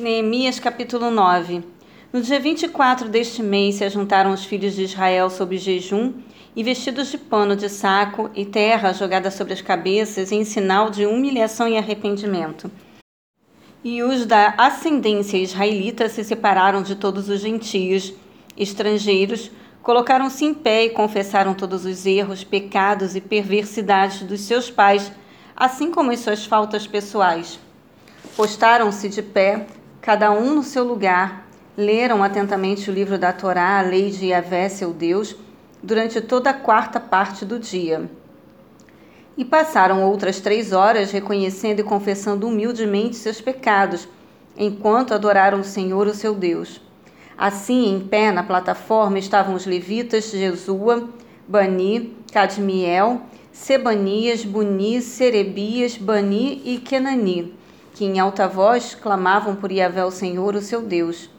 [0.00, 1.62] Neemias capítulo 9
[2.10, 6.14] No dia 24 deste mês se ajuntaram os filhos de Israel sob jejum
[6.56, 11.04] e vestidos de pano de saco e terra jogada sobre as cabeças em sinal de
[11.04, 12.70] humilhação e arrependimento.
[13.84, 18.14] E os da ascendência israelita se separaram de todos os gentios,
[18.56, 19.50] estrangeiros,
[19.82, 25.12] colocaram-se em pé e confessaram todos os erros, pecados e perversidades dos seus pais,
[25.54, 27.60] assim como as suas faltas pessoais.
[28.34, 29.66] Postaram-se de pé
[30.00, 31.46] cada um no seu lugar,
[31.76, 35.36] leram atentamente o livro da Torá, a lei de Yahvé, seu Deus,
[35.82, 38.10] durante toda a quarta parte do dia.
[39.36, 44.08] E passaram outras três horas reconhecendo e confessando humildemente seus pecados,
[44.56, 46.80] enquanto adoraram o Senhor, o seu Deus.
[47.36, 51.08] Assim, em pé na plataforma estavam os levitas Jesua,
[51.48, 53.22] Bani, Cadmiel,
[53.52, 57.59] Sebanias, Buni, Serebias, Bani e Kenani
[57.94, 61.30] que em alta voz clamavam por Yahvé o Senhor, o seu Deus.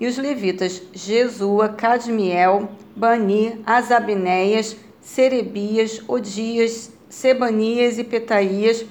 [0.00, 8.84] E os levitas Jesua, Cadmiel, Bani, Asabneias, Serebias, Odias, Sebanias e Petaías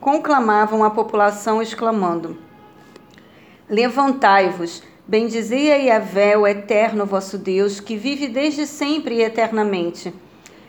[0.00, 2.36] conclamavam a população, exclamando:
[3.68, 10.12] Levantai-vos, bendizei a Yahvé, o eterno vosso Deus, que vive desde sempre e eternamente.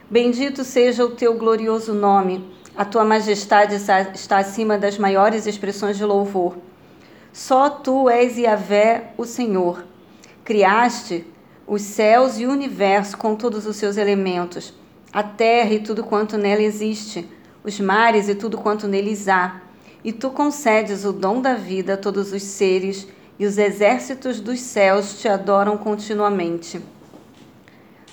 [0.09, 6.05] Bendito seja o teu glorioso nome a tua majestade está acima das maiores expressões de
[6.05, 6.57] louvor.
[7.33, 9.85] Só tu és Yahvé, o Senhor.
[10.43, 11.25] Criaste
[11.67, 14.73] os céus e o universo com todos os seus elementos,
[15.13, 17.25] a terra e tudo quanto nela existe,
[17.63, 19.61] os mares e tudo quanto neles há.
[20.03, 23.07] E tu concedes o dom da vida a todos os seres,
[23.39, 26.81] e os exércitos dos céus te adoram continuamente.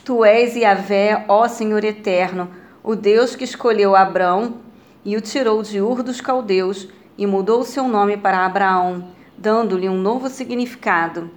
[0.05, 2.49] Tu és Yahvé, ó Senhor eterno,
[2.83, 4.57] o Deus que escolheu Abrão
[5.05, 9.99] e o tirou de Ur dos Caldeus e mudou seu nome para Abraão, dando-lhe um
[10.01, 11.31] novo significado.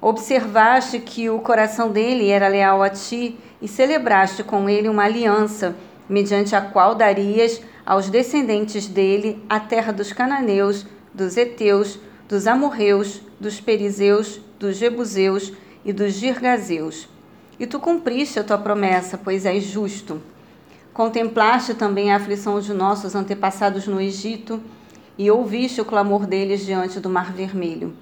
[0.00, 5.76] Observaste que o coração dele era leal a ti e celebraste com ele uma aliança,
[6.08, 11.98] mediante a qual darias aos descendentes dele a terra dos cananeus, dos heteus,
[12.28, 15.52] dos amorreus, dos perizeus, dos jebuseus
[15.84, 17.08] e dos girgazeus.
[17.58, 20.22] E tu cumpriste a tua promessa, pois és justo.
[20.92, 24.60] Contemplaste também a aflição de nossos antepassados no Egito
[25.16, 27.94] e ouviste o clamor deles diante do Mar Vermelho.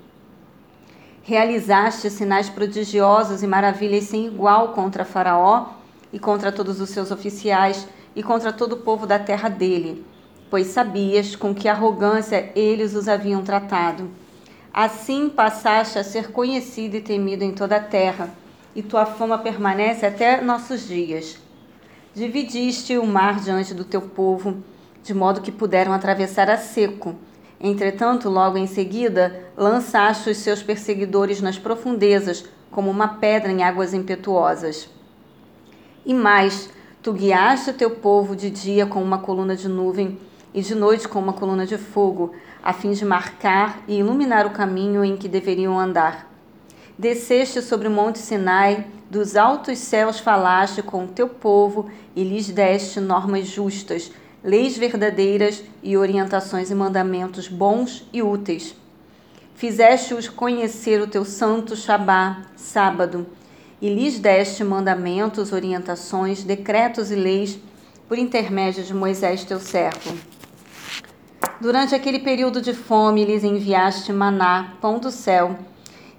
[1.23, 5.67] Realizaste sinais prodigiosos e maravilhas sem igual contra Faraó
[6.11, 10.03] e contra todos os seus oficiais e contra todo o povo da terra dele,
[10.49, 14.11] pois sabias com que arrogância eles os haviam tratado.
[14.73, 18.31] Assim passaste a ser conhecido e temido em toda a terra,
[18.75, 21.48] e tua fama permanece até nossos dias.
[22.19, 24.57] Dividiste o mar diante do teu povo,
[25.05, 27.15] de modo que puderam atravessar a seco.
[27.61, 33.95] Entretanto, logo em seguida, lançaste os seus perseguidores nas profundezas, como uma pedra em águas
[33.95, 34.91] impetuosas.
[36.05, 36.69] E mais,
[37.05, 40.19] tu guiaste o teu povo de dia com uma coluna de nuvem
[40.53, 44.51] e de noite com uma coluna de fogo, a fim de marcar e iluminar o
[44.51, 46.29] caminho em que deveriam andar.
[46.99, 52.51] Desceste sobre o monte Sinai, dos altos céus falaste com o teu povo e lhes
[52.51, 54.11] deste normas justas,
[54.43, 58.75] leis verdadeiras e orientações e mandamentos bons e úteis.
[59.55, 63.29] Fizeste-os conhecer o teu santo Shabá, sábado,
[63.81, 67.61] e lhes deste mandamentos, orientações, decretos e leis
[68.09, 70.19] por intermédio de Moisés, teu servo.
[71.61, 75.57] Durante aquele período de fome, lhes enviaste maná, pão do céu,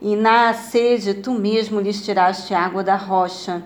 [0.02, 3.64] e na sede tu mesmo lhes tiraste água da rocha.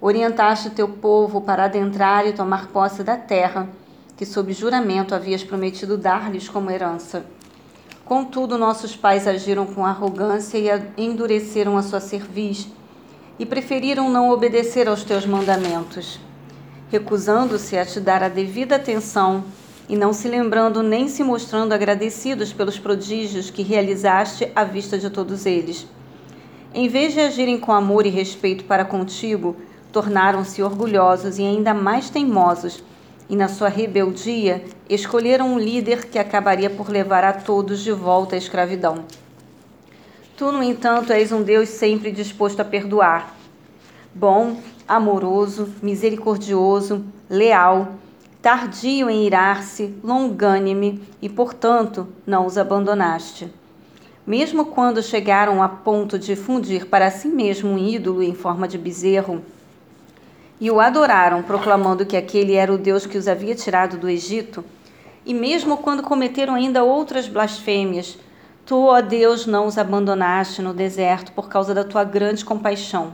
[0.00, 3.68] Orientaste o teu povo para adentrar e tomar posse da terra,
[4.16, 7.26] que sob juramento havias prometido dar-lhes como herança.
[8.04, 12.68] Contudo, nossos pais agiram com arrogância e endureceram a sua cerviz,
[13.38, 16.20] e preferiram não obedecer aos teus mandamentos.
[16.90, 19.44] Recusando-se a te dar a devida atenção,
[19.88, 25.10] e não se lembrando nem se mostrando agradecidos pelos prodígios que realizaste à vista de
[25.10, 25.86] todos eles.
[26.74, 29.56] Em vez de agirem com amor e respeito para contigo,
[29.92, 32.82] tornaram-se orgulhosos e ainda mais teimosos,
[33.28, 38.34] e na sua rebeldia escolheram um líder que acabaria por levar a todos de volta
[38.34, 39.04] à escravidão.
[40.36, 43.34] Tu, no entanto, és um Deus sempre disposto a perdoar.
[44.14, 47.94] Bom, amoroso, misericordioso, leal,
[48.40, 53.52] tardio em irar-se, longânime, e, portanto, não os abandonaste.
[54.26, 58.78] Mesmo quando chegaram a ponto de fundir para si mesmo um ídolo em forma de
[58.78, 59.42] bezerro,
[60.60, 64.64] e o adoraram, proclamando que aquele era o Deus que os havia tirado do Egito,
[65.24, 68.18] e mesmo quando cometeram ainda outras blasfêmias,
[68.66, 73.12] Tu, ó Deus, não os abandonaste no deserto por causa da tua grande compaixão.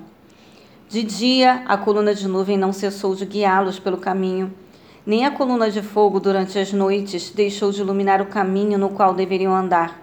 [0.89, 4.51] De dia, a coluna de nuvem não cessou de guiá-los pelo caminho,
[5.05, 9.13] nem a coluna de fogo durante as noites deixou de iluminar o caminho no qual
[9.13, 10.01] deveriam andar.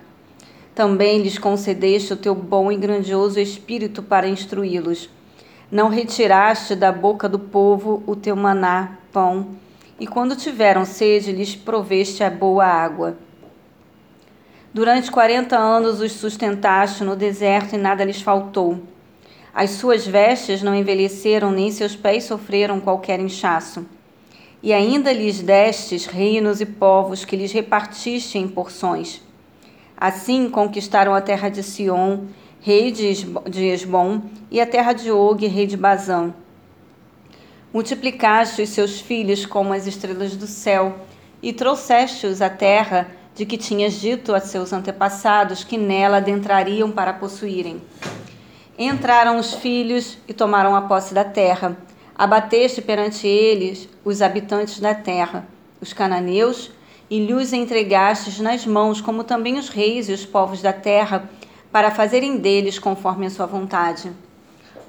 [0.75, 5.09] Também lhes concedeste o teu bom e grandioso espírito para instruí-los.
[5.71, 9.49] Não retiraste da boca do povo o teu maná, pão,
[9.99, 13.17] e quando tiveram sede, lhes proveste a boa água.
[14.73, 18.79] Durante quarenta anos os sustentaste no deserto e nada lhes faltou.
[19.53, 23.85] As suas vestes não envelheceram, nem seus pés sofreram qualquer inchaço.
[24.61, 29.21] E ainda lhes destes reinos e povos que lhes repartiste em porções.
[29.95, 32.25] Assim conquistaram a terra de Sion,
[32.59, 34.21] rei de Esbom,
[34.51, 36.33] e a terra de Og, rei de Bazã.
[37.73, 40.95] Multiplicaste os seus filhos como as estrelas do céu,
[41.41, 47.13] e trouxeste-os à terra de que tinhas dito a seus antepassados que nela adentrariam para
[47.13, 47.81] possuírem.
[48.77, 51.77] Entraram os filhos e tomaram a posse da terra.
[52.19, 55.47] Abateste perante eles os habitantes da terra,
[55.79, 56.69] os cananeus,
[57.09, 61.29] e lhes entregastes nas mãos, como também os reis e os povos da terra,
[61.71, 64.11] para fazerem deles conforme a sua vontade.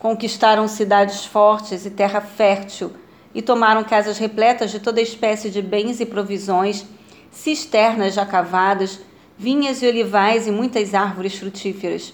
[0.01, 2.91] Conquistaram cidades fortes e terra fértil,
[3.33, 6.85] e tomaram casas repletas de toda espécie de bens e provisões
[7.31, 8.99] cisternas já cavadas,
[9.39, 12.13] vinhas e olivais e muitas árvores frutíferas.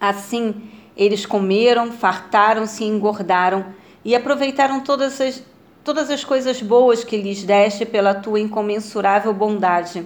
[0.00, 0.62] Assim,
[0.96, 5.42] eles comeram, fartaram-se e engordaram, e aproveitaram todas as,
[5.82, 10.04] todas as coisas boas que lhes deste pela tua incomensurável bondade.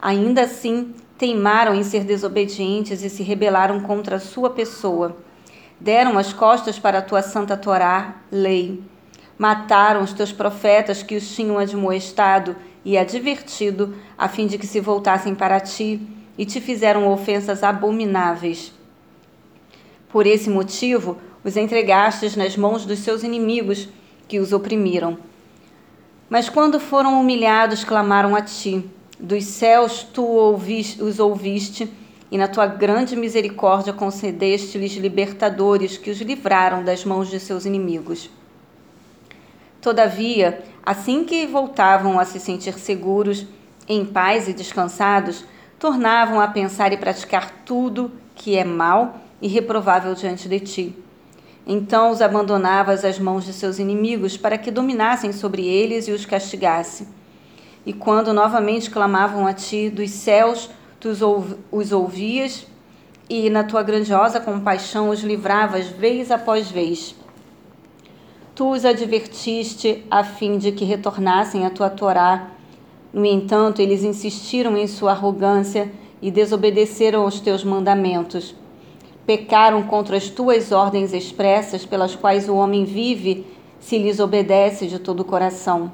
[0.00, 5.16] Ainda assim, teimaram em ser desobedientes e se rebelaram contra a sua pessoa.
[5.80, 8.80] Deram as costas para a tua santa Torá, lei.
[9.36, 14.80] Mataram os teus profetas que os tinham admoestado e advertido, a fim de que se
[14.80, 16.00] voltassem para ti,
[16.36, 18.72] e te fizeram ofensas abomináveis.
[20.08, 23.88] Por esse motivo, os entregastes nas mãos dos seus inimigos,
[24.26, 25.18] que os oprimiram.
[26.28, 28.84] Mas quando foram humilhados, clamaram a ti.
[29.18, 31.90] Dos céus tu os ouviste,
[32.30, 38.30] e na tua grande misericórdia concedeste-lhes libertadores que os livraram das mãos de seus inimigos.
[39.80, 43.46] Todavia, assim que voltavam a se sentir seguros,
[43.88, 45.44] em paz e descansados,
[45.78, 50.96] tornavam a pensar e praticar tudo que é mal e reprovável diante de ti.
[51.70, 56.24] Então os abandonavas às mãos de seus inimigos para que dominassem sobre eles e os
[56.24, 57.06] castigasse.
[57.84, 61.10] E quando novamente clamavam a ti dos céus, tu
[61.70, 62.66] os ouvias
[63.28, 67.14] e na tua grandiosa compaixão os livravas vez após vez.
[68.54, 72.48] Tu os advertiste a fim de que retornassem à tua Torá.
[73.12, 78.54] No entanto, eles insistiram em sua arrogância e desobedeceram aos teus mandamentos.
[79.28, 83.44] Pecaram contra as tuas ordens expressas, pelas quais o homem vive
[83.78, 85.92] se lhes obedece de todo o coração.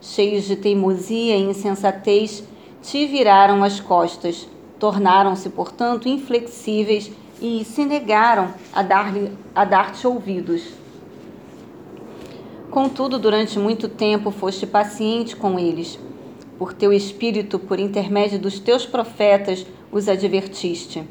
[0.00, 2.44] Cheios de teimosia e insensatez,
[2.80, 4.46] te viraram as costas,
[4.78, 7.10] tornaram-se, portanto, inflexíveis
[7.42, 10.62] e se negaram a dar-te dar ouvidos.
[12.70, 15.98] Contudo, durante muito tempo foste paciente com eles.
[16.56, 21.02] Por teu espírito, por intermédio dos teus profetas, os advertiste.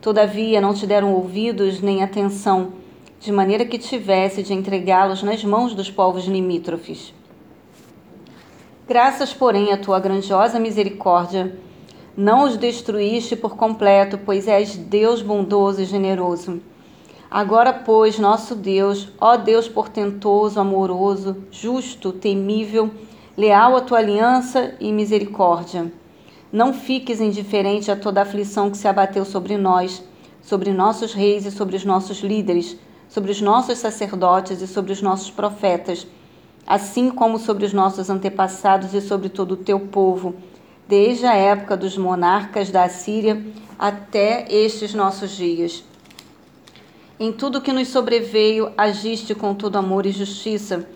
[0.00, 2.72] Todavia, não te deram ouvidos nem atenção,
[3.20, 7.14] de maneira que tivesse de entregá-los nas mãos dos povos limítrofes.
[8.88, 11.58] Graças, porém, à tua grandiosa misericórdia,
[12.16, 16.60] não os destruíste por completo, pois és Deus bondoso e generoso
[17.30, 22.90] Agora, pois, nosso Deus, ó Deus portentoso, amoroso, justo, temível,
[23.36, 25.92] leal à tua aliança e misericórdia,
[26.52, 30.02] não fiques indiferente a toda a aflição que se abateu sobre nós,
[30.42, 32.76] sobre nossos reis e sobre os nossos líderes,
[33.08, 36.06] sobre os nossos sacerdotes e sobre os nossos profetas,
[36.66, 40.34] assim como sobre os nossos antepassados e sobre todo o teu povo,
[40.88, 43.44] desde a época dos monarcas da Assíria
[43.78, 45.84] até estes nossos dias
[47.20, 50.88] em tudo que nos sobreveio, agiste com todo amor e justiça.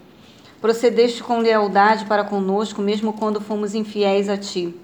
[0.58, 4.74] Procedeste com lealdade para conosco, mesmo quando fomos infiéis a ti.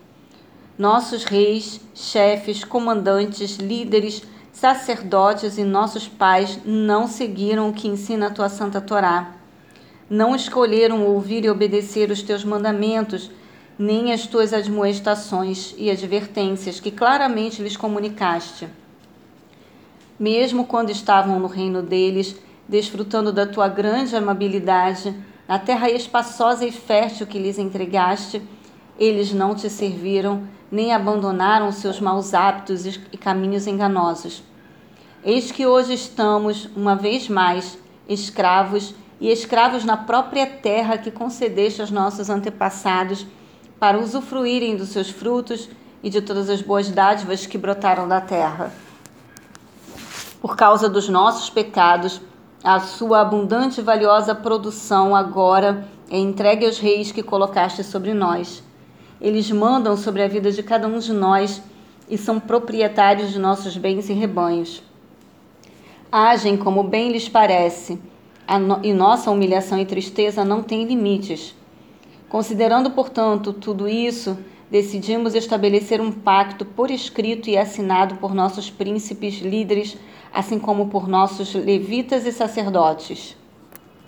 [0.81, 8.31] Nossos reis, chefes, comandantes, líderes, sacerdotes e nossos pais não seguiram o que ensina a
[8.31, 9.35] tua santa Torá.
[10.09, 13.31] Não escolheram ouvir e obedecer os teus mandamentos,
[13.79, 18.67] nem as tuas admoestações e advertências que claramente lhes comunicaste
[20.21, 22.37] mesmo quando estavam no reino deles,
[22.69, 25.15] desfrutando da tua grande amabilidade,
[25.49, 28.43] na terra espaçosa e fértil que lhes entregaste,
[29.01, 34.43] eles não te serviram, nem abandonaram seus maus hábitos e caminhos enganosos.
[35.25, 41.81] Eis que hoje estamos, uma vez mais, escravos e escravos na própria terra que concedeste
[41.81, 43.27] aos nossos antepassados
[43.79, 45.71] para usufruírem dos seus frutos
[46.03, 48.71] e de todas as boas dádivas que brotaram da terra.
[50.43, 52.21] Por causa dos nossos pecados,
[52.63, 58.63] a sua abundante e valiosa produção agora é entregue aos reis que colocaste sobre nós.
[59.21, 61.63] Eles mandam sobre a vida de cada um de nós
[62.09, 64.83] e são proprietários de nossos bens e rebanhos.
[66.11, 67.99] Agem como bem lhes parece,
[68.83, 71.55] e nossa humilhação e tristeza não têm limites.
[72.29, 74.39] Considerando, portanto, tudo isso,
[74.71, 79.97] decidimos estabelecer um pacto por escrito e assinado por nossos príncipes líderes,
[80.33, 83.37] assim como por nossos levitas e sacerdotes